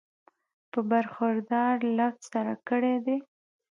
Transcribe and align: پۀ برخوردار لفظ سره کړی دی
پۀ 0.71 0.79
برخوردار 0.91 1.75
لفظ 1.97 2.21
سره 2.31 2.53
کړی 2.69 2.95
دی 3.05 3.17